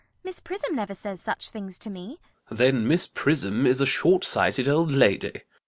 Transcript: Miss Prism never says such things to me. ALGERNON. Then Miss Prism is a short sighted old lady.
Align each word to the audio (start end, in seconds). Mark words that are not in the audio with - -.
Miss 0.23 0.39
Prism 0.39 0.75
never 0.75 0.95
says 0.95 1.21
such 1.21 1.51
things 1.51 1.77
to 1.77 1.91
me. 1.91 2.17
ALGERNON. 2.49 2.57
Then 2.57 2.87
Miss 2.87 3.05
Prism 3.05 3.67
is 3.67 3.79
a 3.81 3.85
short 3.85 4.25
sighted 4.25 4.67
old 4.67 4.91
lady. 4.91 5.43